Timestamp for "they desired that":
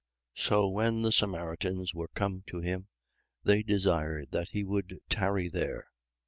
3.43-4.49